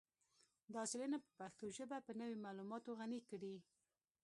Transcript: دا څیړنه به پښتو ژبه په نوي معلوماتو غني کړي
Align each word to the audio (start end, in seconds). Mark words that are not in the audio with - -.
دا 0.73 0.81
څیړنه 0.89 1.17
به 1.21 1.29
پښتو 1.39 1.65
ژبه 1.77 1.97
په 2.05 2.11
نوي 2.19 2.37
معلوماتو 2.45 2.97
غني 2.99 3.19
کړي 3.29 3.55